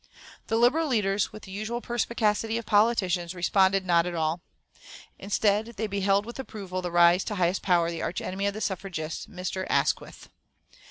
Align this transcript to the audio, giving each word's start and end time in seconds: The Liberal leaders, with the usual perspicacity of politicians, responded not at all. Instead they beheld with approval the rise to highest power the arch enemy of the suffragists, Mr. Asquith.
The 0.47 0.55
Liberal 0.57 0.87
leaders, 0.87 1.31
with 1.31 1.43
the 1.43 1.51
usual 1.51 1.79
perspicacity 1.79 2.57
of 2.57 2.65
politicians, 2.65 3.35
responded 3.35 3.85
not 3.85 4.07
at 4.07 4.15
all. 4.15 4.41
Instead 5.19 5.75
they 5.77 5.85
beheld 5.85 6.25
with 6.25 6.39
approval 6.39 6.81
the 6.81 6.89
rise 6.89 7.23
to 7.25 7.35
highest 7.35 7.61
power 7.61 7.91
the 7.91 8.01
arch 8.01 8.19
enemy 8.19 8.47
of 8.47 8.55
the 8.55 8.61
suffragists, 8.61 9.27
Mr. 9.27 9.67
Asquith. 9.69 10.29